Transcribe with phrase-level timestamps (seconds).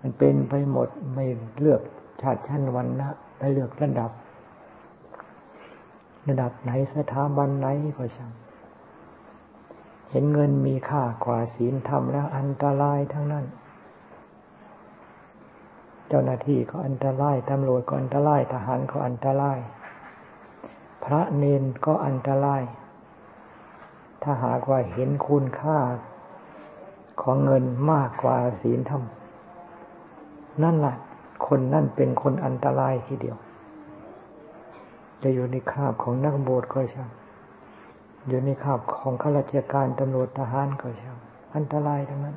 [0.00, 1.26] มันเป็นไปหมดไม่
[1.60, 1.82] เลือก
[2.22, 4.10] ชาติชั้นวันนะไม่เลือกระดับ
[6.28, 8.32] ระดับไหนสถาบันไหนก็ช่าง
[10.10, 13.46] เห็นเงินมีค่ากว่าศีลธรรมแล้วอันตรายทั้งนั้น
[16.08, 19.58] เจ้าหน้าที่ก็อันตรายตำรวจก็อันตรายทหารก็อันตราย
[21.04, 22.62] พระเนนก็อันตราย
[24.22, 25.78] ถ้าหากว่าเห็นคุณค่า
[27.22, 29.02] ของเงินมากกว่าศีลธรรม
[30.62, 30.94] นั่นแหละ
[31.46, 33.36] คนนั่นเป็นคนอันตรายทีเดียว
[35.22, 37.10] จะอยู่ในคาบของนักบวชก็ช่าง
[38.28, 41.16] อยู่ในขับของข้าราชการตำรวจทหารก็ช่าง
[41.54, 42.36] อันตรายทั้งนั้น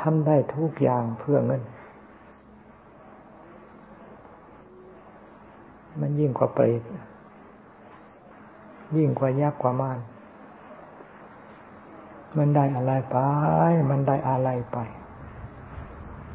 [0.00, 1.62] ทำได้ทุกอย่างเพื่อเงิน
[6.00, 6.82] มันยิ่งกว่าเปรต
[8.96, 9.98] ยิ่งกว่ายักกว่ามาร
[12.38, 13.16] มันได้อะไรไป
[13.90, 14.78] มันได้อะไรไป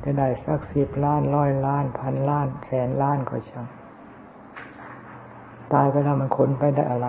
[0.10, 3.68] จะได้สักสิบล้านร้อยล้าน พันล้าน แสนล้านก็ช่าง
[5.74, 7.08] ตายไปแล้วมันขนไปได้อะไร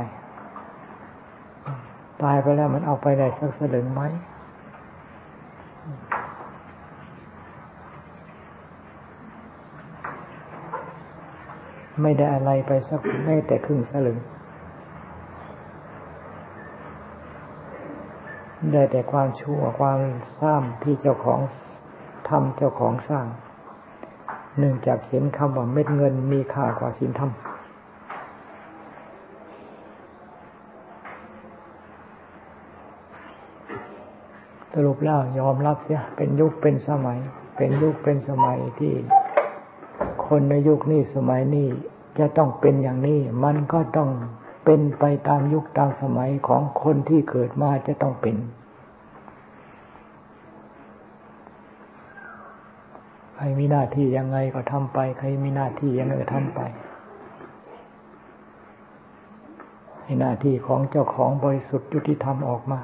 [2.22, 4.02] ตายไปแล้วมันเอาไปได้สักสลึงไหม
[12.02, 14.18] ไม่ได้อะไรไปสักแม้แต่ครึ่งสลึง
[18.72, 19.98] ได้แต่ความชั่วความ
[20.38, 21.40] ซ้ำที่เจ้าของ
[22.28, 23.26] ทำเจ้าของสร้าง
[24.58, 27.32] เนื่องจากเห็นคำว่าเม็ดเงินมีค่ากว่าสินธรรม
[34.86, 37.18] รุปแล้วยอมรับเสียเป็นยุคเป็นสมัย
[37.56, 38.94] เป็นยุคเป็นสมัยที่
[40.26, 41.68] คนในยุคนี้สมัยนี้
[42.18, 44.10] จะต้องเป็นอย่างนี้ มันก็ต้อง
[44.64, 48.36] เป็นไปตามยุคตามสมัยของคนที่เกิดมาจะต้องเป็น
[53.40, 56.60] ใครมีหน้าที่ยังไงก็ทำไป ใครมีหน้าที่ยังไงก็ทำไป
[60.02, 62.80] ให้หน้าที่ของเจ้าของบริสุทธิ์ยุติธรรมออกมา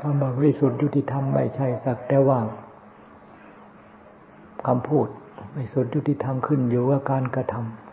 [0.00, 2.40] คำว่าวิสุทธิยุติธรรมไม่ใช่สักแต่ว่า
[4.66, 5.06] คำพูด
[5.52, 7.89] บริสุทธิยุติธรรมขึ้นอยู่กับการกระทำ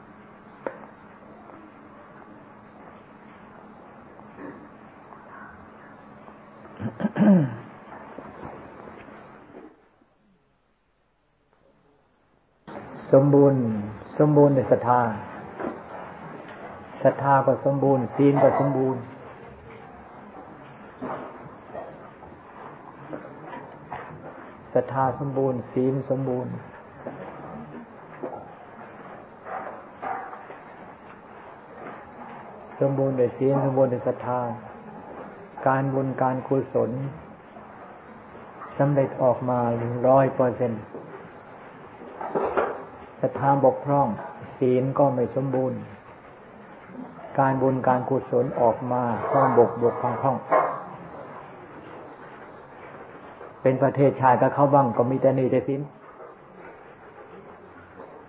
[13.14, 13.62] สมบูรณ์
[14.18, 15.02] สมบูรณ์ในศรัทธา
[17.04, 19.02] ศรัทธาก็สมบูรณ์ ศีลก็สมบูรณ์
[24.74, 26.54] ศรัทธาสมบูรณ์ ศีลสมบูรณ์
[32.80, 34.40] สมบูรณ์ในศีลสมบูรณ์ในศรัทธา
[35.68, 36.92] การบุญการกุศล
[38.78, 39.60] สำเร็จออกมา
[40.08, 40.82] ร้อยเปอร์เซ็นต์
[43.22, 44.08] ศรัทธาบกพร่อง
[44.60, 45.80] ศีลก็ไม่สมบูรณ์
[47.40, 50.38] การบุญการกุศลออกมาก็บกบกพร่องพร่อง
[53.62, 55.82] เป็นประเทศชาติก็เข้าบ้างก็มีแต่นี่แต่สิน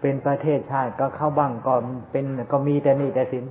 [0.01, 1.75] เป็นประเทศชาติก็เข้าบ้างก็
[2.11, 3.45] เป็นก็มีแต่นี่แต่สิน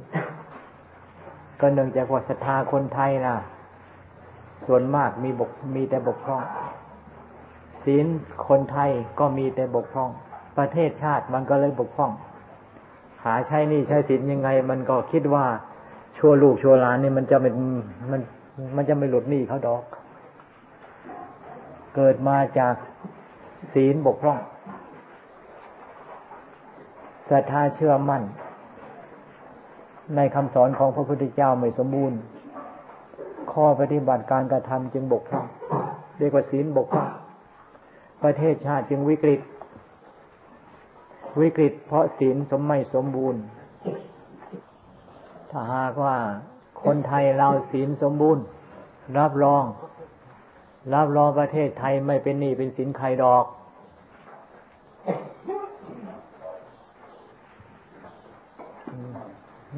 [1.60, 3.36] ก็เนื่องจากว่าศรัทธาคนไทยนะ
[4.68, 6.44] ส่วนมากมีบกมีแต่บกพร่อง
[7.86, 8.06] ศีล
[8.48, 10.12] คนไทยก็มีแต่บกพร่อง
[10.58, 12.12] ประเทศชาติมันก็เลยบกพร่อง
[13.24, 15.46] หาใช้นี่ใช้ศีลยังไง มันก็คิดว่า
[16.18, 17.54] ชั่วลูกชั่วหลานนี่มันจะเป็น
[18.12, 18.22] มัน
[18.76, 19.84] มันจะไม่หลุดหนี้เขาดอก
[21.96, 22.76] เกิดมาจาก
[23.74, 24.40] ศีลบกพร่อง
[27.30, 28.24] ศรัทธาเชื่อมั่น
[30.16, 32.20] ในคำสอนของพระพุทธเจ้าไม่สมบูรณ์
[33.52, 35.46] ข้อปฏิบัติการกระทำจึงบกพร่อง
[36.20, 37.10] เรียกว่าศีลบกพร่อง
[38.24, 39.40] ประเทศชาติจึงวิกฤต
[41.42, 43.42] วิกฤตเพราะศีลสมไม่สมบูรณ์
[45.52, 46.16] ถ้าหากว่า
[46.84, 48.44] คนไทยเราศีลสมบูรณ์
[49.18, 49.64] รับรอง
[50.94, 53.46] รับรองประเทศไทยไม่เป็นหนี้เป็นสินใครดอก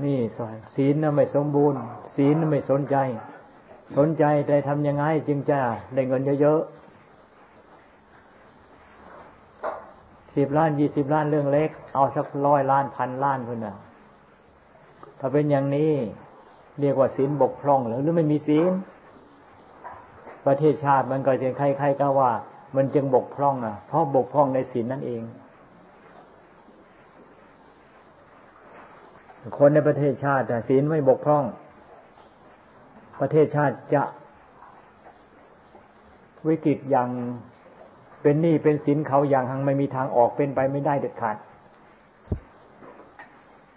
[0.04, 1.80] นี่สอยศีลน่ะไม่สมบูรณ์
[2.16, 2.96] ศีลไม่สนใจ
[3.98, 5.60] สนใจแต่ทำยังไงจึงจะ
[5.94, 6.79] ได้เงินเยอะๆ
[10.40, 13.76] สิบล้านยี่สิบล้านเรื่องเล็ก เอาสักร้อยล้านพันล้านคนน่ะ
[15.20, 15.92] ถ้าเป็นอย่างนี้
[16.82, 18.72] เรียกว่าศีลบกพร่องหรือไม่มีศีล
[20.46, 22.32] ประเทศชาติมันก็จะใครๆก็ว่า
[22.76, 25.22] มันจึงบกพร่องอะ เพราะบกพร่องในศีลนั่นเอง
[29.58, 31.44] คนในประเทศชาติศีลไม่บกพร่อง
[33.20, 34.04] ประเทศชาติจะ
[36.48, 37.10] วิกฤตอย่าง
[38.21, 41.38] เป็นหนี้เป็นสินเขาอย่างหังไม่มีทางออกเป็นไปไม่ได้เด็ดขาด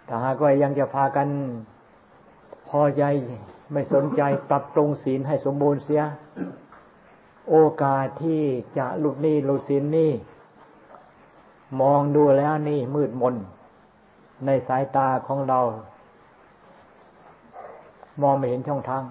[0.08, 1.28] ถ้าหากว่ายังจะพากัน
[2.68, 3.04] พอใจ
[3.72, 6.02] ไม่สนใจปรับปรุงศีลให้สมบูรณ์เสีย
[7.50, 8.42] โอกาสที่
[8.78, 10.12] จะหลุดหนี้หลุดสินนี่
[11.80, 13.34] มองดูแล้วนี่มืดมน
[14.46, 15.60] ในสายตาของเรา
[18.22, 19.02] มองไม่เห็นช่องทาง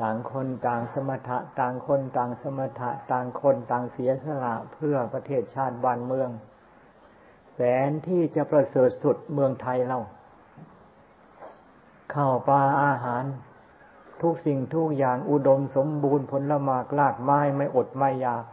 [0.00, 6.30] ต่างคนต่างสมถะ ต่างคนต่างสมถะ ต่างคนต่างเสียสละเพื่อประเทศชาติบ้านเมือง
[7.54, 9.98] แสนที่จะประเสริฐสุดเมืองไทยเรา
[12.14, 13.24] ข้าวปลาอาหาร
[14.22, 18.44] ทุกสิ่งทุกอย่างอุดมสมบูรณ์ผลหมากลากไม้ไม่อดไม่ยาก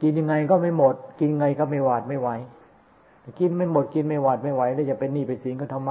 [0.00, 2.28] กินยังไงก็ไม่หมด กินไงก็ไม่หวาดไม่ไหว
[3.40, 5.88] กินไม่หมดกินไม่หวาดไม่ไหวแล้วจะเป็นหนี้เป็นสินก็ทำไ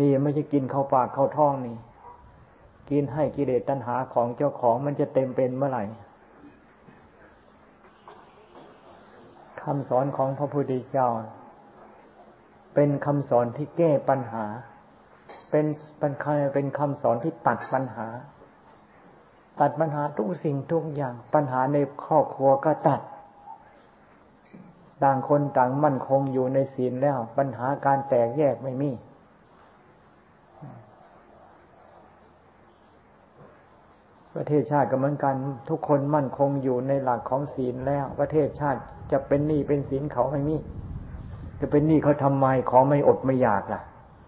[0.00, 1.76] นี่ไม่ใช่กินเข้าปากเข้าท้องนี่
[2.90, 5.84] กินให้กิเลสตัณหาของเจ้าของมันจะเต็มเป็นเมื่อไหร่
[9.62, 11.08] คำสอนของพระพุทธเจ้า
[12.74, 14.44] เป็นคำสอนที่แก้ปัญหา
[15.50, 15.66] เป็น
[15.98, 16.12] เป็น
[16.54, 18.06] เป็นคำสอนที่ตัดปัญหา
[19.60, 23.00] ตัดปัญหาทุกสิ่งทุกอย่าง ปัญหาในครอบครัวก็ตัด
[25.02, 28.90] ต่างคนต่างมั่นคงอยู่ในศีลแล้ว ปัญหาการแตกแยกไม่มี
[34.34, 35.34] ประเทศชาติก็เหมือนกัน
[35.68, 38.80] ทุกคนมั่นคงอยู่ในหลักของศีลแล้ว ประเทศชาติ
[39.12, 40.56] จะเป็นหนี้เป็นสินเขาไม่มี
[41.60, 43.80] จะเป็นหนี้เขาทำไมขอไม่อดไม่อยากล่ะ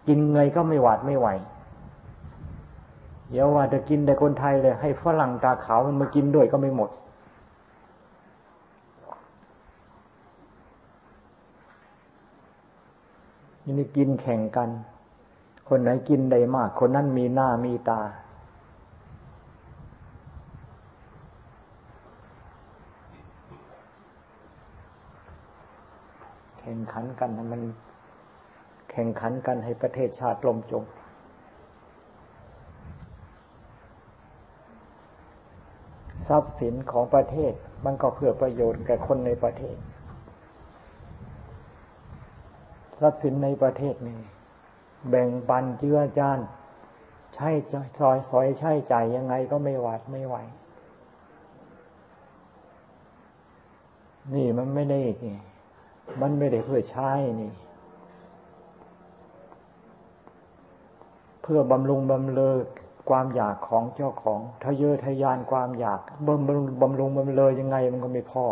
[0.08, 1.28] กินไงก็ไม่หวาดไม่ไหว
[3.30, 6.90] เดี๋ยวว่าจะกินแต่คนไทยเลย ให้ฝรั่งตาขาวมันมากินด้วยก็ไม่หมด
[13.66, 14.70] นี่กินแข่งกัน
[15.68, 18.00] คนไหนกินได้มาก คนนั้นมีหน้ามีตา
[26.58, 27.62] แข่งขันกันมัน
[28.90, 30.84] แข่งขันกันให้ประเทศชาติล่มจม
[36.28, 37.52] ทรัพย์สินของประเทศ
[37.84, 39.76] มันก็เพื่อประโยชน์แก่คนในประเทศ
[43.00, 44.18] ทรัพย์สินในประเทศนี่
[45.08, 46.38] แบ่งปันเจือจาน
[47.34, 50.36] ใช้ซอยซอยใช้จ่ายยังไงก็ไม่หวาดไม่ไหว
[54.34, 55.36] นี่มันไม่ได้นี่
[56.20, 57.10] มันไม่ได้เพื่อใช้
[57.40, 57.52] นี่
[61.42, 62.54] เพื่อบำรุงบำเรอ
[63.08, 68.44] ความอยากของเจ้าของทะเยอทะยานความอยากบำรุงบำรุงบำเรอยังไงมันก็ไม่พอ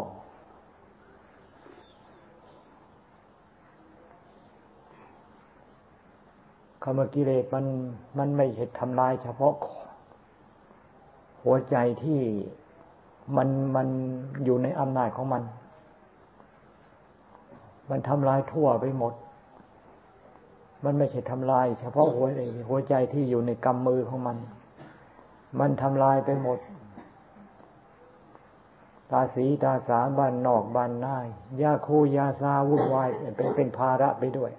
[6.84, 7.66] คำว่ากิเลสมัน
[8.18, 9.54] มันไม่เหตุทำลายเฉพาะ
[11.42, 12.20] หัวใจที่
[13.36, 13.88] มันมัน
[14.44, 15.42] อยู่ในอำนาจของมัน
[17.90, 19.14] มันทำลายทั่วไปหมด
[20.84, 22.26] มันไม่ใช่ทำลาย เฉพาะหัว
[22.68, 24.36] หัวใจที่อยู่ในกำมือของมัน
[25.60, 26.58] มันทำลายไปหมด
[29.10, 31.26] ตาสีตาสาบ้านนอกบ้านนาย
[31.62, 34.52] ยาคูยาซาวุ่นวายเป็นเป็นภาระไปด้วย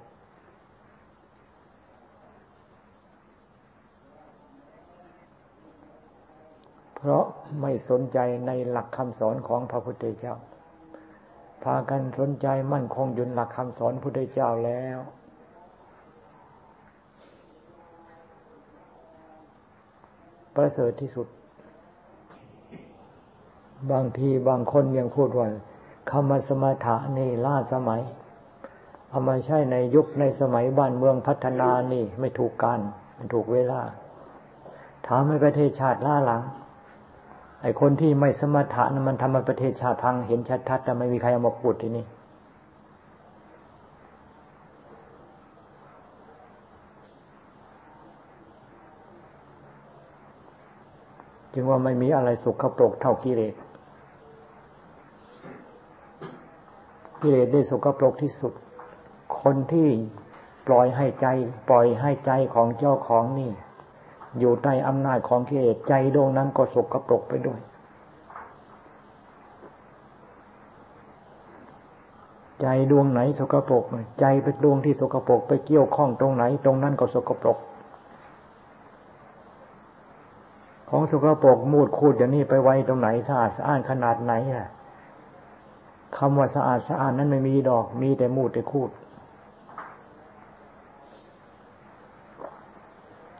[7.07, 7.27] เพราะ
[7.61, 10.35] ไม่สนใจในหลักคำสอนของพระพุทธเจ้า
[11.63, 14.97] พากันสนใจมั่นคงยุนหลักคำสอนพุทธเจ้าแล้ว
[20.55, 21.27] ประเสริฐที่สุด
[23.91, 25.47] บางทีบางคนยังพูดว่า
[26.11, 28.01] คำสมถะนี่ล่าสมัย
[29.09, 32.79] เอามาใช้ในยุคในสมัยบ้านเมืองพัฒนานี่ไม่ถูกการ
[33.15, 33.81] ไม่ถูกเวลา
[35.07, 36.43] ถามให้ประเทศชาติล่าหลัง
[37.61, 42.05] ไอ้คนที่ไม่สมถะนั้นมันทำให้ประเทศชาติพังเห็นชัดๆแต่ไม่มีใครเอามาพูดที่นี่
[51.53, 53.55] จึงว่าไม่มีอะไรสุขปรกเท่ากิเลส
[57.21, 58.53] กิเลสได้สุขปรกที่สุด
[59.41, 59.89] คนที่
[60.67, 61.27] ปล่อยให้ใจ
[61.69, 63.51] ปล่อยให้ใจของเจ้าของนี่
[64.39, 67.59] อยู่ใต้อำนาจของกิเลสใจดวงนั้นก็สกปรกไปด้วย
[72.61, 73.83] ใจดวงไหนสกปรก
[74.19, 77.57] ใจเป็นดวงที่สกปรกไปเกี่ยวข้องตรงไหน ตรงนั้นก็สกปรก
[80.89, 84.67] ของสกปรกมูดคูดอย่างนี้ไปไว้ตรงไหนสะอาดสะอ้านขนาดไหนอะ
[86.17, 88.89] คำว่าสะอาดสะอ้านนั้นไม่มีดอก มีแต่มูดแต่คูด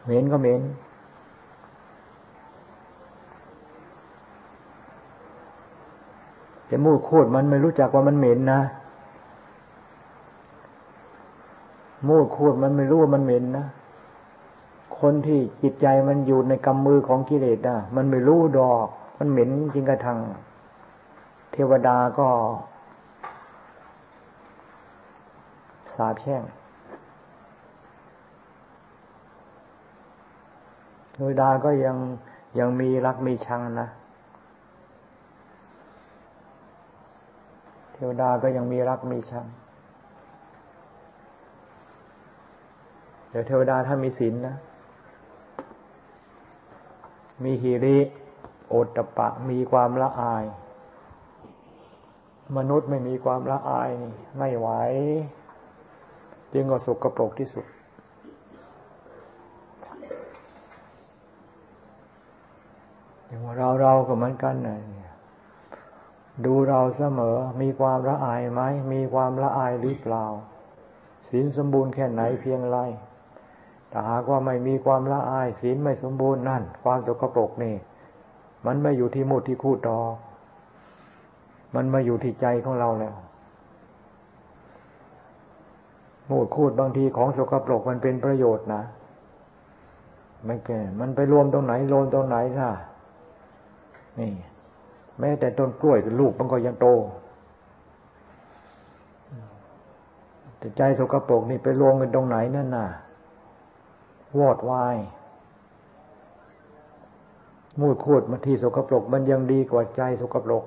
[0.06, 0.62] เหม็นก็เหม็น
[6.68, 8.62] แต่มูดโคตรมันไม่รู้จักว่ามันเหม็นนะ
[12.08, 13.66] มูดโคตรมันไม่รู้ว่ามันเหม็นนะ
[15.00, 18.88] คนที่จิตใจมันอยู่ในกำมือของกิเลสนะมันไม่รู้ดอก
[19.20, 20.20] มันเหม็นจริงกระทัง
[21.52, 22.28] เทวดาก็
[25.96, 26.44] สาบแช่ง
[31.18, 31.98] เทวดาก็ยัง
[32.60, 33.88] ยังมีรักมีชังนะ
[37.94, 39.46] เทวดาก็ยังมีรักมีชัง
[43.30, 44.56] เดี๋ยวเทวดาถ้ามีศีลนนะ
[47.44, 48.00] มีฮิริ
[48.68, 50.46] โอตตปะ มีความละอาย
[52.58, 54.68] มนุษย์ไม่มีความละอายนี่ไม่ไหว
[56.54, 57.66] จึงก็สุกกระปรกที่สุด
[63.28, 63.42] อย่าง
[63.86, 64.80] เราเราก็เหมือนกันนะ
[66.46, 68.62] ดูเราเสมอ มีความละอายไหม
[68.94, 70.26] มีความละอายหรือเปล่า
[71.30, 72.78] ศีลสมบูรณ์แค่ไหนเพียงไร
[73.90, 77.76] แต่หากว่าไม่มีความละอายศีลไม่สมบูรณ์นั่น ความสกปรกนี่
[78.66, 80.16] มันไม่อยู่ที่มุดที่คูดดอก
[81.76, 83.16] มันมาอยู่ที่ใจของเราแล้ว
[86.30, 88.84] มูดคูดบางทีของสกปรกมันเป็นประโยชน์นะ
[90.46, 92.70] ไม่แก่มันไปรวมตรงไหนรวมตรงไหนซ่ะ
[94.20, 94.32] นี่
[95.20, 96.88] แม้แต่ต้นกล้วยลูกมันก็ยังโต
[100.58, 102.88] แต่ใจสกรปรกนี่ไปรวมกันตรงไหนนั่นน่ะ
[104.40, 104.98] วอดวาย
[107.80, 110.64] มูดคูดมาที่สกรปรกมันยังดีกว่าใจสกรปรก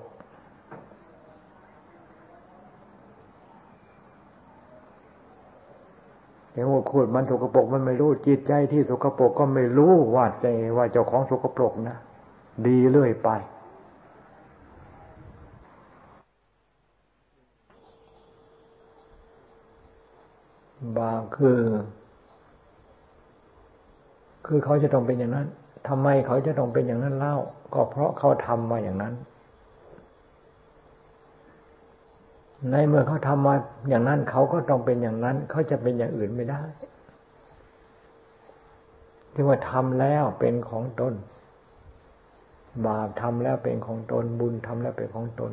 [6.53, 11.99] แต่มูดคูดมันสกรปรกมันไม่รู้จิตใจที่สกรปรกก็ไม่รู้ว่าใจว่าเจ้าของสกรปรกนะ
[12.67, 13.29] ดีเรื่อยไป
[20.99, 21.61] บางคือ
[24.47, 25.47] คือเขาจะต้องเป็นอย่างนั้น
[25.89, 27.37] ทำไมเขาจะต้องเป็นอย่างนั้นเล่า
[27.75, 29.15] ก็เพราะเขาทำมาอย่างนั้น
[32.71, 33.55] ในเมื่อเขาทำมา
[33.89, 36.63] อย่างนั้น เขาก็ต้องเป็นอย่างนั้น เขาจะเป็นอย่างอื่นไม่ได้
[39.35, 41.13] ที่ว่าทำแล้วเป็นของตน
[42.87, 45.53] บาปทำแล้วเป็นของตนบุญทำแล้วเป็นของตน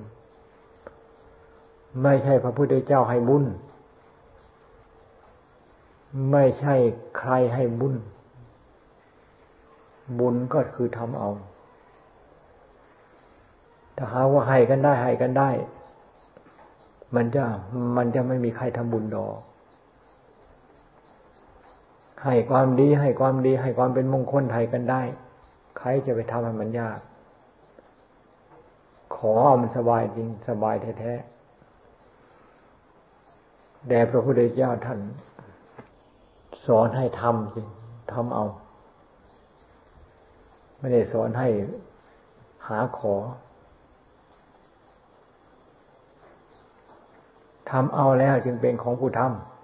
[2.03, 3.45] ไม่ใช่พระพุทธเจ้าให้บุญ
[6.31, 6.75] ไม่ใช่
[7.17, 7.95] ใครให้บุญ
[10.19, 11.29] บุญก็คือทำเอา
[13.97, 15.49] ถ้าหาว่าให้กันได้ให้กันได้
[17.15, 17.43] มันจะ
[17.97, 19.37] มันจะไม่มีใครทำบุญดอก
[22.23, 25.01] ให้ความดีให้ความดีให้ความเป็นมงคลไทยกันได้
[25.77, 26.99] ใครจะไปทำให้มันยาก
[29.15, 34.99] ขอมันสบายจริงสบายแท้ๆแด่พระพุทธเจ้าท่าน
[36.65, 37.67] สอนให้ทำจริง
[38.13, 38.45] ทำเอา
[40.79, 41.47] ไม่ได้สอนให้
[42.67, 43.15] หาขอ
[47.71, 49.54] ทำเอาแล้วจึงเป็นของผู้ทำ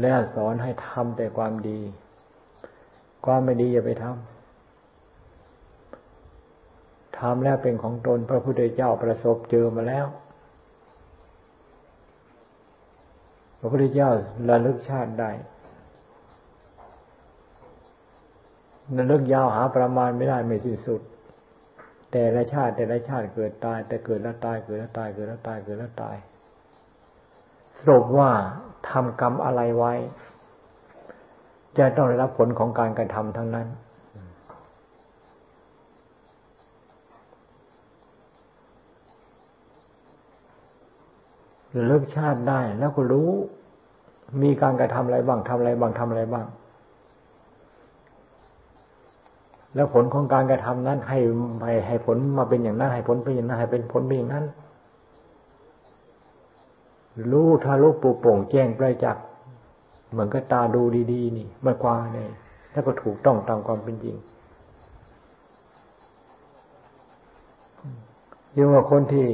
[0.00, 1.80] แล้วสอนให้ทำแต่ความดี
[3.24, 4.28] ความไม่ดีอย่าไปทำ
[7.18, 10.06] ทำแล้วเป็นของตนพระพุทธเจ้าประสบเจอมาแล้ว
[13.58, 14.10] พระพุทธเจ้า
[14.48, 15.30] ระลึกชาติได้
[18.96, 21.00] ระลึกยาวหาประมาณไม่ได้ไม่สิ้นสุด
[22.12, 26.16] แต่ละชาติแต่ละชาติเกิดตาย แต่เกิดแล้วตายเกิดแล้วตายเกิดแล้วตายเกิดแล้วตาย
[27.78, 28.30] สรุปว่า
[28.90, 29.92] ทำกรรมอะไรไว้
[31.78, 33.68] จะต้องได้รับผลของการกระทำทั้งนั้น
[41.86, 43.30] เลิกชาติได้แล้วก็รู้
[44.42, 46.46] มีการกระทำอะไรบ้างทำอะไรบ้างทำอะไรบ้าง
[49.74, 51.18] แล้วผลของการกระทำนั้นให้
[51.86, 54.44] ให้ผลมาเป็นอย่างนั้น ให้ผลเป็นอย่างนั้นให้เป็นผลเป็นอย่างนั้น
[57.32, 59.16] รู้ถ้ารู้ปูโป่งแจ้งประจัก
[60.10, 62.30] เหมือนกับตาดูดี ๆ นี่มันกว่าเนี่ย
[62.72, 64.16] แล้วก็ถูกต้องตามความเป็นจริง
[68.56, 69.28] ยิ่งว่าคนที่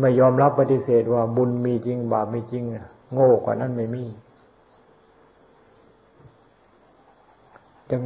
[0.00, 2.64] ไม่ยอมรับปฏิเสธว่าบุญมีจริงบาปมีจริง
[3.12, 4.04] โง่กว่านั้นไม่มี
[7.90, 8.02] จึง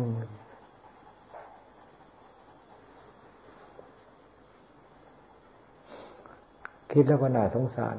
[6.92, 7.96] คิดแล้วก็น่าสงสาร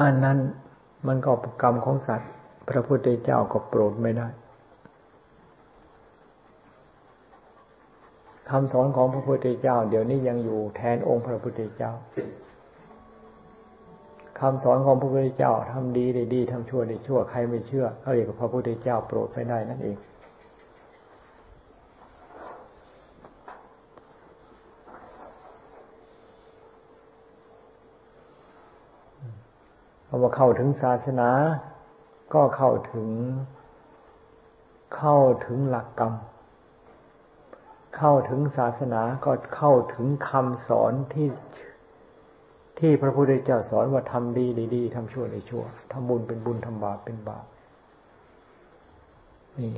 [0.00, 0.38] อันนั้น
[1.06, 2.30] มันก็กรรมของสัตว์
[2.68, 4.28] พระพุทธเจ้าก็โปรดไม่ได้
[8.50, 11.92] คำสอนของพระพุทธเจ้า เดี๋ยวนี้ยังอยู่แทนองค์พระพุทธเจ้า
[14.40, 19.96] คำสอนของพระพุทธเจ้าทำดีได้ดีทำชั่วได้ชั่วใครไม่เชื่อเขาเรียกว่าพระพุทธเจ้าโปรดไม่ได้นั่นเอง
[30.14, 31.30] เอาว่าเข้าถึงศาสนา
[32.34, 33.08] ก็เข้าถึง
[34.96, 36.14] เข้าถึงหลักกรรม
[37.96, 41.28] เข้าถึงศาสนาก็เข้าถึงคำสอนที่
[42.78, 47.46] ที่พระพุทธเจ้าสอนว่าทำดีดีทำชั่วในชั่วทำบุญเป็นบุญทำบาปเป็นบาป
[49.58, 49.74] นี่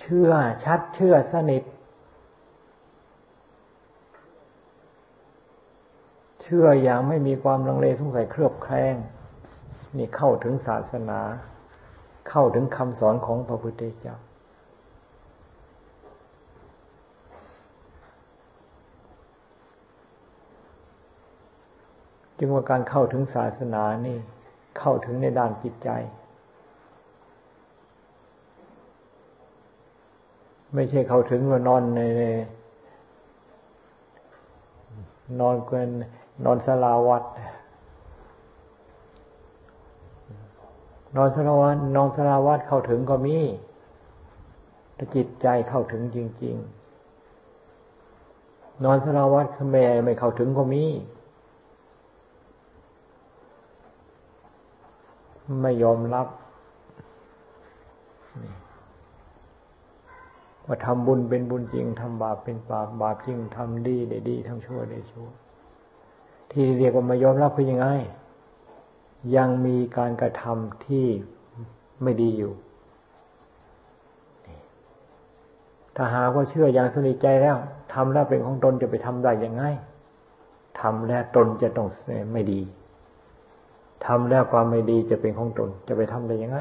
[0.00, 0.30] เชื่อ
[0.64, 1.62] ชัดเชื่อสนิท
[6.42, 8.96] เชื่ออย่างไม่มีความลังเลสงสัยเครือบแคลง
[9.96, 11.20] นี่เข้าถึงศาสนา
[12.30, 14.16] เข้าถึงคำสอนของพระพุทธเจ้า
[22.38, 24.16] จึงว่าการเข้าถึงศาสนานี่
[24.78, 25.90] เข้าถึงในด้านจิตใจ
[30.74, 32.00] ไม่ใช่เข้าถึงว่านอนใน
[35.40, 35.88] นอนเกิน
[36.44, 37.22] นอนสลาวัด
[41.16, 43.38] นอนสลาวัดนอนสลาวัดเข้าถึงก็มี
[44.94, 46.56] แต่จิตใจเข้าถึงจริง
[47.94, 50.84] ๆ นอนสลาวัดแม่ไม่เข้าถึงก็มี
[55.62, 56.26] ไม่ยอมรับ
[60.66, 65.28] ว่าทำบุญเป็นบุญจริงทำบาปเป็นบาปบาปจริงทำดีได้ดีทำชั่วได้ชั่ว
[66.50, 67.86] ที่เรียกว่าไม่ยอมรับคือยังไง
[69.36, 71.06] ยังมีการกระทำที่
[72.02, 72.52] ไม่ดีอยู่
[75.96, 77.56] ถ้าหาว่าเชื่ออย่างสนิทใจแล้ว
[77.94, 79.62] ทำแล้วเป็นของตนจะไปทำได้ยังไง
[80.80, 81.88] ทำแล้วตนจะต้อง
[82.32, 82.60] ไม่ดี
[84.06, 86.58] ทำแล้วความไม่ดีจะเป็นของตน จะไปทำได้ยังไง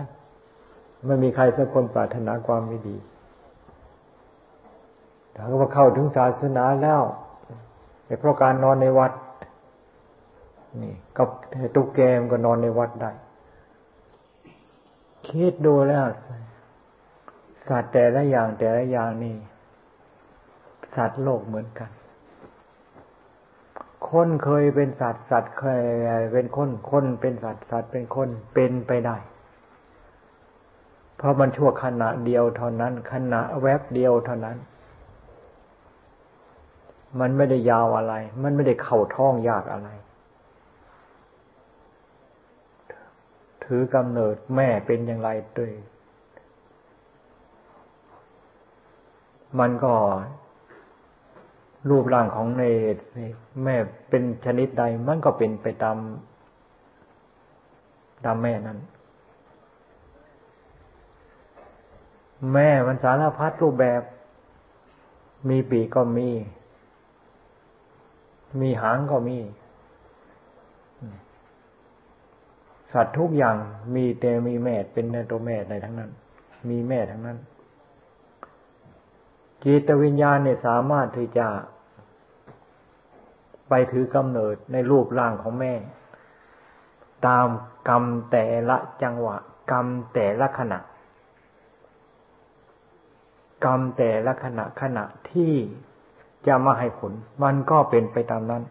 [1.06, 2.96] ไม่มีใครสักคนปรารถนาความไม่ดี
[5.36, 7.02] ถ้าว่าเข้าถึงศาสนาแล้ว
[8.20, 9.12] เพราะการนอนในวัด
[10.82, 11.30] นี่กับ
[11.76, 13.12] ตุ๊กแกมก็นอนในวัดได้
[15.28, 16.06] คิดดูแล้ว
[17.68, 19.36] สัตว์แต่ละอย่างแต่ละอย่างนี่
[20.96, 21.90] สัตว์โลกเหมือนกัน
[24.10, 25.82] คนเคยเป็นสัตว์สัตว์เคย
[26.34, 29.18] เป็นคน คนเป็นสัตว์สัตว์เป็นคนเป็นไปได้
[31.18, 34.58] เพราะมันชั่วขณะเดียวเท่านั้น ขณะแวบเดียวเท่านั้น
[37.20, 39.90] มันไม่ได้ยาวอะไร มันไม่ได้เข่าท้องยากอะไร
[43.74, 45.72] ถือกำเนิดแม่เป็นอย่างไรด้วย
[49.60, 49.94] มันก็
[51.90, 52.64] รูปร่างของใน
[53.64, 53.76] แม่
[54.10, 55.98] เป็นชนิดใด มันก็เป็นไปตาม
[58.26, 58.80] ตามแม่นั้น
[62.54, 64.02] แม่มันสารพัดรูปแบบ
[65.50, 66.30] มีปีกก็มี
[68.62, 69.38] มีหางก็มี
[72.94, 73.56] สัตว์ทุกอย่าง
[73.96, 76.12] มีแต่มีแม่เป็นในตัวแม่ในทั้งนั้น
[76.70, 77.38] มีแม่ทั้งนั้น
[79.64, 81.48] จิตวิญญาณเนี่ยสามารถที่จะ
[83.70, 85.74] ไปถือกำเนิดในรูปร่างของแม่
[87.28, 87.48] ตาม
[87.90, 89.38] กรรมแต่ละจังหวะ
[89.72, 90.80] กรรมแต่ละขณะ
[93.66, 95.54] กรรมแต่ละขณะขณะที่
[96.48, 97.12] จะมาให้ผล
[97.44, 98.64] มันก็เป็นไปตามนั้น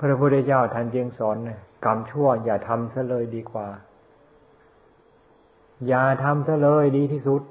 [0.00, 1.36] พระพุทธเจ้าท่านจึงสอน
[1.84, 3.66] กรรมชั่วอย่าทำซะเลยดีกว่า
[5.86, 7.42] อย่าทำซะเลยดีที่สุด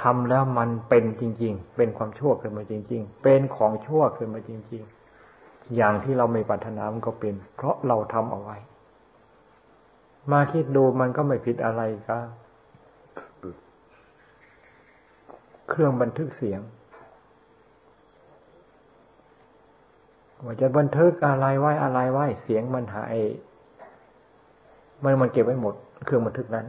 [0.00, 4.82] ทำแล้วมันเป็นจริง ๆ เป็นความชั่วขึ้นมาจริง ๆ เป็นของชั่วขึ้นมาจริง
[5.28, 8.56] ๆ อย่างที่เราไม่ปรารถนามันก็เป็น เพราะเราทำเอาไว้
[10.32, 12.18] มาคิดดูมันก็ไม่ผิดอะไรก็
[15.68, 16.60] เครื่องบันทึกเสียง
[20.44, 23.16] ว่าจะบันทึกอะไรไว้อะไรไว้เสียงมันหาย
[25.02, 25.74] มันมันเก็บไว้หมด
[26.04, 26.66] เครื่องบันทึกนั้น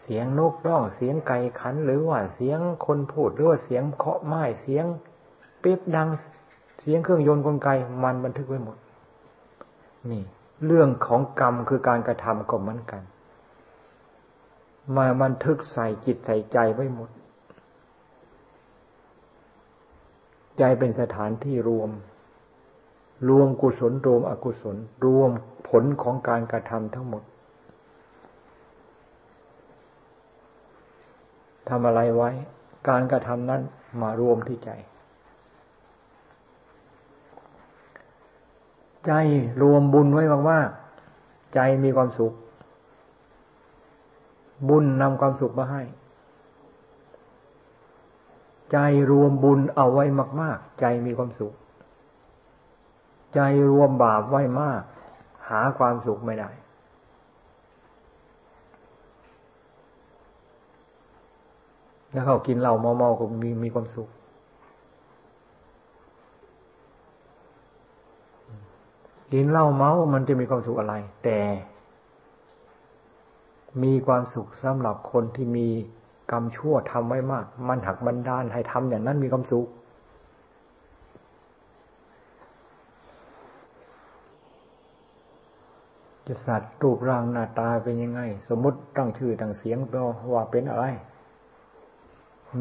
[0.00, 4.84] เสียงนกร้องเสียงไก่ขัน หรือว่าเสียงคนพูดหรือว่าเสียงเคาะไม้เสียง
[5.60, 6.08] เป๊บดัง
[6.80, 7.68] เสียงเครื่องยนต์กลไก
[8.02, 8.76] มันบันทึกไว้หมด
[10.10, 10.22] นี่
[10.66, 13.02] เรื่องของกรรมคือการกระทำก็เหมือนกัน
[14.96, 17.10] มาบันทึกใส่จิตใส่ใจไว้หมด
[20.60, 21.90] ใจเป็นสถานที่รวม
[23.28, 25.30] รวมกุศลรวมอกุศล รวม
[25.68, 27.22] ผลของการกระทำทั้งหมด
[31.68, 32.30] ทำอะไรไว้
[32.88, 33.62] การกระทำนั้น
[34.02, 34.70] มารวมที่ใจ
[39.06, 39.12] ใจ
[39.62, 42.32] รวมบุญไว้มากๆใจมีความสุข
[44.68, 45.82] บุญนำความสุขมาให้
[48.72, 48.78] ใจ
[49.10, 50.04] รวมบุญเอาไว้
[50.40, 51.54] มาก ๆ ใจมีความสุข
[53.34, 54.82] ใจรวมบาปไว้มาก
[55.48, 56.50] หาความสุขไม่ได้
[62.12, 64.08] แล้วเขากินเหล้าเมาๆก็มีมีความสุข
[69.32, 71.40] กินเหล้าเมามันจะมีความสุขอะไร แต่
[73.82, 75.68] มีความสุขสำหรับคนที่มี
[76.30, 79.66] กรรมชั่วทำไว้มาก มันหักบันดาลให้ทำอย่างนั้นมีความสุข
[86.26, 89.78] จะสัตว์รูปร่างหน้าตาเป็นยังไง สมมติตั้งชื่อตั้งเสียง
[90.32, 90.86] ว่าเป็นอะไร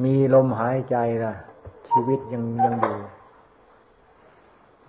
[0.04, 1.34] มีลมหายใจล่ะ
[1.90, 2.98] ชีวิตยังยังอยู่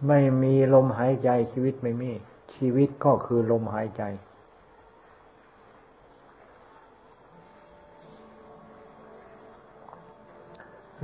[0.07, 2.11] ไม่มีลมหายใจชีวิตไม่มี
[2.55, 4.03] ชีวิตก็คือลมหายใจ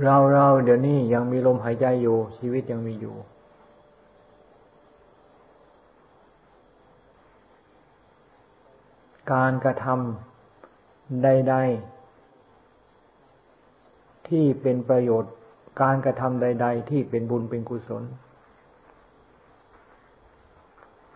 [0.03, 3.15] เราเราเดี๋ยวนี้ยังมีลมหายใจอยู่ ชีวิตยังมีอยู่
[9.33, 11.55] การกระทำใด
[12.35, 15.33] ๆ ที่เป็นประโยชน์
[15.81, 18.03] การกระทำใด ๆ ที่เป็นบุญเป็นกุศล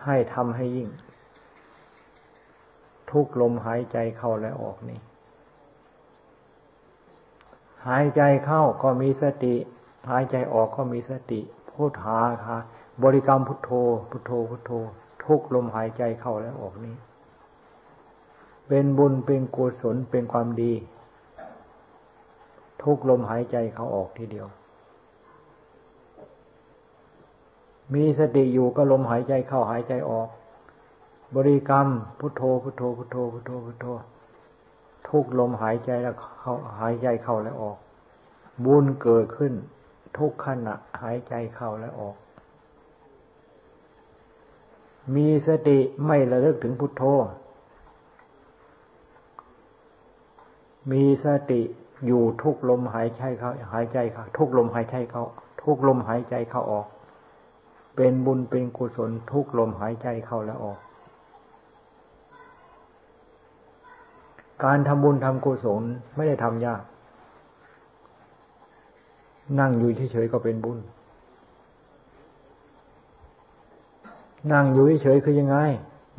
[0.05, 0.89] ให้ทำให้ยิ่ง
[3.11, 4.99] ทุกลมหายใจเข้าและออกนี่
[7.87, 9.55] หายใจเข้าก็มีสติ
[10.09, 11.39] หายใจออกก็มีสติ
[11.69, 12.57] พุทธาค่ะ
[13.03, 13.71] บริกรรมพุทโธ
[14.09, 14.71] พุทโธ พุทโธ
[15.25, 16.95] ทุกลมหายใจเข้าและออกนี้
[18.67, 20.73] เป็นบุญเป็นกุศลเป็นความดี
[22.83, 24.47] ทุกลมหายใจเข้าออกทีเดียว
[27.93, 30.27] มีสติอยู่ก็ลมหายใจเข้าหายใจออก
[31.35, 31.87] บริกรรม
[32.19, 33.85] พุทโธพุทโธพุทโธพุทโธพุทโธ
[35.11, 37.77] ทุกลมหายใจแล้วเขาหายใจเข้าและออก
[38.65, 39.53] บุญเกิดขึ้น
[40.17, 42.15] ทุกขณะหายใจเข้าและออก
[45.15, 47.03] มีสติไม่ระลึกถึงพุทโธ
[50.91, 51.61] มีสติ
[52.05, 55.23] อยู่ทุกลมหายใจเข้าหายใจเข้าทุกลมหายใจเข้า
[55.63, 56.87] ทุกลมหายใจเข้าออก
[57.95, 60.79] เป็นบุญเป็นกุศลทุกลมหายใจเข้าและออก
[64.65, 65.83] การทำบุญทำกุศล
[66.15, 66.81] ไม่ได้ทำยาก
[69.59, 70.77] นั่งอยู่เฉยๆก็เป็นบุญ
[74.51, 75.57] นั่งอยู่เฉยๆคือยังไง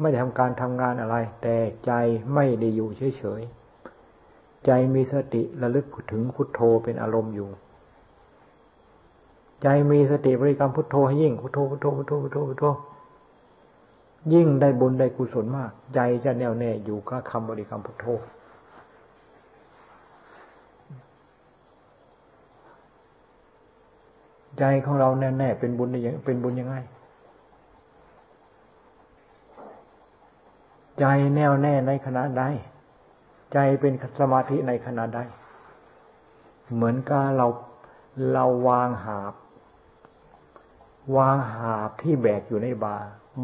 [0.01, 1.93] ไม่ได้ทำการทำงานอะไร แต่ใจ
[2.35, 7.49] ไม่ได้อยู่เฉยๆ ใจมีสติระลึกถึงพุทโธเป็นอารมณ์อยู่
[9.63, 12.65] ใจมีสติบริกรรมพุทโธให้ยิ่งพุทโธพุทโธพุทโธพุทโธพุทโธ
[14.33, 18.07] ยิ่งได้บุญได้กุศลมาก ใจจะแน่วแน่อยู่กับคำบริกรรมพุทโธ
[24.59, 26.77] ใจของเราแน่แน่เป็นบุญยังเป็นบุญยังไง
[30.99, 31.05] ใจ
[31.35, 32.43] แน่วแน่ในขณะใด
[33.53, 35.21] ใจเป็นสมาธิในขณะใด
[36.75, 37.47] เหมือนกับเรา
[38.33, 39.35] เราวางหาบ
[41.17, 42.97] วางหาบที่แบกอยู่ในบา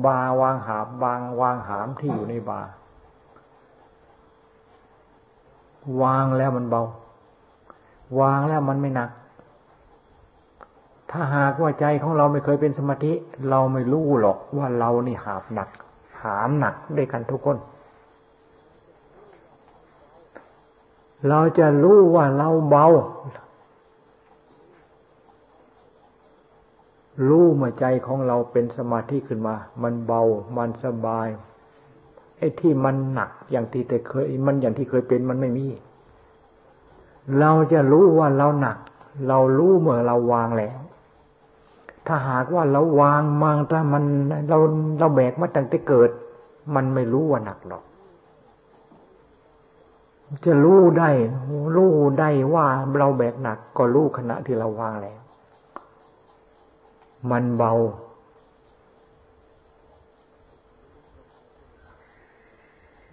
[0.05, 2.61] บาวางหาบบางวางหามที่อยู่ในบา
[6.03, 6.83] วางแล้วมันเบา
[8.21, 9.11] วางแล้วมันไม่หนัก
[11.11, 13.13] ถ้าหากว่าใจของเราไม่เคยเป็นสมาธิ
[13.51, 15.69] เราไม่รู้หรอกว่าเรานี่หาบหนัก
[16.23, 17.57] หามหนักด้วยกันทุกคน
[21.29, 22.87] เราจะรู้ว่าเราเบา
[27.27, 30.23] รู้มาใจของเราเป็นสมาธิขึ้นมา มันเบา
[30.57, 31.29] มันสบาย
[32.39, 35.67] ไอ้ที่มันหนักอย่างที่แต่เคย มันอย่างที่เคยเป็นมันไม่มี
[37.39, 38.79] เราจะรู้ว่าเราหนัก
[39.29, 40.79] เรารู้เมื่อเราวางแล้ว
[42.07, 44.05] ถ้าหากว่าเราวางมังถ้ามัน
[44.49, 44.59] เรา
[44.99, 46.11] เราแบกมาตั้งแต่เกิด
[46.75, 47.83] มันไม่รู้ว่าหนักหรอก
[50.45, 51.11] จะรู้ได้
[51.77, 52.67] รู้ได้ว่า
[52.99, 55.19] เราแบกหนัก ก็รู้ขณะที่เราวางแล้ว
[57.31, 57.73] มันเบา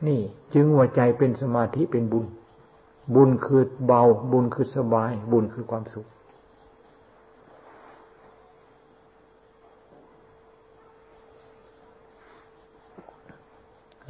[0.08, 0.22] นี่
[0.54, 2.26] จึงหัวใจเป็นสมาธิเป็นบุญ
[3.16, 6.08] บุญคือเบา บุญคือสบาย บุญคือความสุข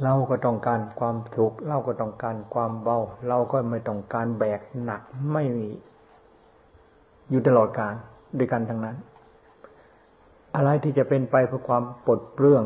[0.02, 5.68] เราก็ต้องการความสุข เราก็ต้องการความเบา เราก็ไม่ต้องการแบกหนักไม่มี
[7.30, 7.94] อยู่ตลอดกาล
[8.38, 8.96] ด้วยกันทั้งนั้น
[10.56, 12.62] อะไรที่จะเป็นไปเพื่อความปลดเปลื้อง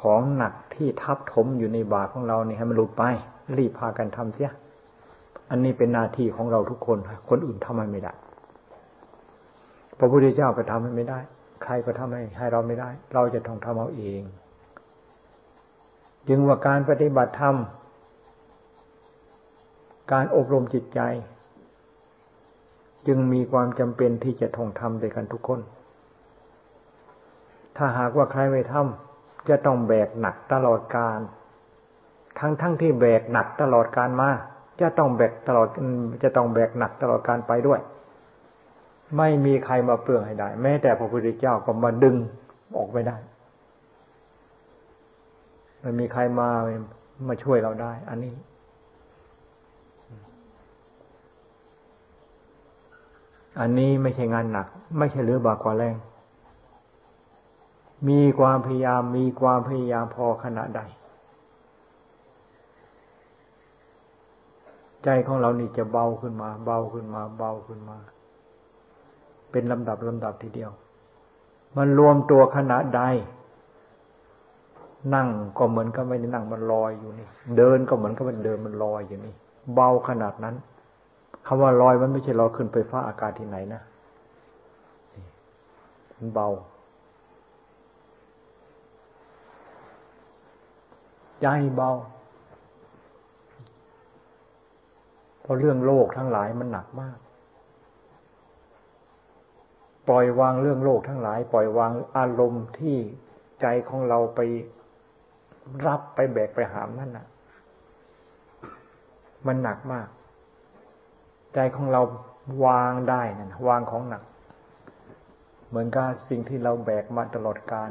[0.00, 3.02] ของหนักที่ทับถมอยู่ในบาของเราเนี่ยให้มันหลุดไป
[3.56, 4.50] รีบพากันทำเสีย
[5.50, 6.98] อันนี้เป็นหน้าที่ของเราทุกคน
[7.28, 8.12] คนอื่นทำให้ไม่ได้
[9.98, 11.18] พระพุทธเจ้าก็ทำให้ไม่ได้
[11.62, 14.22] ใครก็ทำให้ให้เราไม่ได้ เราจะต้องทำเอาเอง
[16.28, 17.56] จึงว่าการปฏิบัติธรรม
[20.12, 21.00] การอบรมจิตใจ
[23.06, 25.60] จึงมีความจำเป็นที่จะท่องทำด้วยกันทุกคน
[27.78, 31.18] ถ้าหากว่าใครไม่ทำจะต้องแบกหนักตลอดการ
[32.38, 34.30] ทั้งทั้งที่แบกหนักตลอดการมา
[34.80, 35.68] จะต้องแบกตลอด
[36.22, 37.80] จะต้องแบกหนักตลอดการไปด้วย
[39.16, 42.16] ไม่มีใครมาเปลืองให้ได้ แม้แต่พระพุทธเจ้าก็มาดึง
[42.76, 43.16] ออกไม่ได้
[45.82, 46.48] มันมีใครมา
[47.28, 48.32] มาช่วยเราได้ อันนี้
[53.60, 54.66] อันนี้ไม่ใช่งานหนัก
[54.98, 55.96] ไม่ใช่เรือบากกว่าแรง
[58.08, 60.80] มีความพยายามมีความพยายามพอขนาดใด
[65.04, 67.96] ใจของเรานี่จะเบาขึ้นมา เบาขึ้นมา เบาขึ้นมา
[69.50, 70.70] เป็นลำดับลำดับทีเดียว
[71.76, 73.02] มันรวมตัวขนาดใด
[75.14, 79.34] นั่งก็เหมือนกับไม่ได้นั่งมันลอยอยู่นี่ เดินก็เหมือนกับมันเดินมันลอยอยู่นี่
[79.74, 80.54] เบาขนาดนั้น
[81.46, 83.82] คำว่าลอยมันไม่ใช่ลอยขึ้นไปฟ้าอากาศที่ไหนนะ
[86.16, 86.48] มันเบา
[91.42, 91.90] ใจเบา
[95.40, 97.18] เพราะเรื่องโลกทั้งหลายมันหนักมาก
[100.08, 102.96] ปล่อยวางเรื่องโลกทั้งหลาย ปล่อยวางอารมณ์ที่
[103.60, 104.40] ใจของเราไป
[105.86, 107.26] รับไปแบกไปหามนั่นน่ะ
[109.46, 110.08] มันหนักมาก
[111.54, 112.00] ใจของเรา
[112.64, 114.22] วางได้นั่นวางของหนัก
[115.68, 117.90] เหมือนกับสิ่งที่เราแบกมาตลอดการ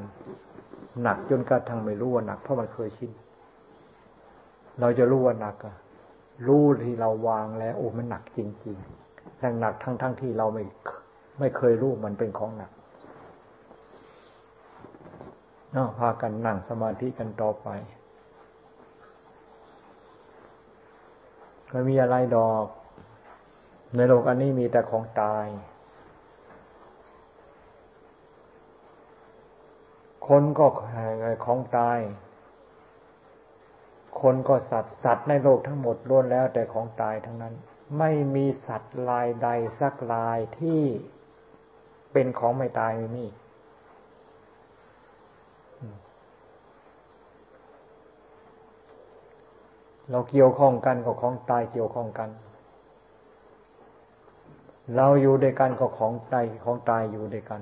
[1.02, 3.12] หนักจนกระทั่งไม่รู้ว่าหนักเพราะมันเคยชิน
[4.80, 5.76] เราจะรู้ว่าหนักอะ
[6.48, 10.64] รู้ที่เราวางแล้วโอ้มันหนักจริงๆทั้งหนักทั้งทั้งที่เราไม่
[11.40, 12.72] ไม่เคยรู้มันเป็นของหนัก
[15.74, 17.68] นาพากันนั่งสมาธิกันต่อไป
[21.72, 22.66] ก็มีอะไรดอก
[23.96, 25.46] ในโลกอันนี้มีแต่ของตาย
[30.28, 30.68] คนก็
[31.46, 32.00] ของตาย
[34.22, 37.54] คนก็สัตว์สัตว์ในโลกทั้งหมดล้วนแล้วแต่ของตายทั้งนั้น
[38.00, 39.50] ไม่มีสัตว์ลายใด
[39.80, 40.82] สักลายที่
[42.14, 43.26] เป็นของไม่ตายไม่มี
[50.12, 52.30] เราเกี่ยวข้องกันก็ของตายเกี่ยวข้องกัน
[54.96, 57.62] เราอยู่ด้วยกันก็ของตายของตายอยู่ด้วยกัน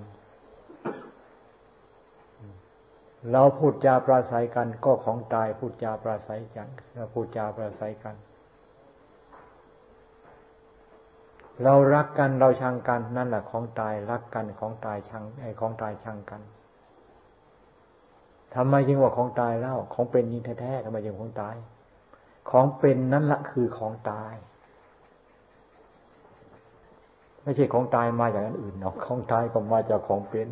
[3.32, 8.16] เราพูดจาปราศัยกันก็ของตายพูดจาปราศัยกันเราพูดจาปราศัยกัน
[11.64, 16.42] เรารักกันเราชังกันนั่นแหละของตายรักกันของตายชังไอของตายชังกัน
[18.56, 21.56] ทำไมจึงว่าของตายแล้วของเป็นยิ่งแท้ๆทำไมจึงของตาย
[22.50, 24.34] ของเป็นนั่นละคือของตาย
[27.44, 30.50] ไม่ใช่ของตายมาจากอันอื่นหรอกของตายก็มาจากของเป็น